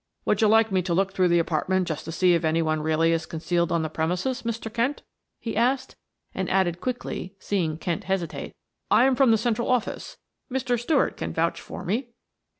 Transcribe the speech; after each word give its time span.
"Would 0.25 0.41
you 0.41 0.47
like 0.47 0.71
me 0.71 0.81
to 0.81 0.95
look 0.95 1.13
through 1.13 1.27
the 1.27 1.37
apartment 1.37 1.87
just 1.87 2.05
to 2.05 2.11
see 2.11 2.33
if 2.33 2.43
any 2.43 2.63
one 2.63 2.81
really 2.81 3.11
is 3.11 3.27
concealed 3.27 3.71
on 3.71 3.83
the 3.83 3.87
premises, 3.89 4.41
Mr. 4.41 4.73
Kent?" 4.73 5.03
he 5.39 5.55
asked, 5.55 5.95
and 6.33 6.49
added 6.49 6.81
quickly, 6.81 7.35
seeing 7.37 7.77
Kent 7.77 8.05
hesitate, 8.05 8.55
"I 8.89 9.05
am 9.05 9.15
from 9.15 9.29
the 9.29 9.37
central 9.37 9.69
office; 9.69 10.17
Mr. 10.51 10.79
Stuart 10.79 11.17
can 11.17 11.33
vouch 11.33 11.61
for 11.61 11.85
me." 11.85 12.13